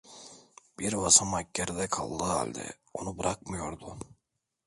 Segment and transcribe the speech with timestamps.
[0.79, 3.97] Bir basamak geride kaldığı halde onu bırakmıyordu.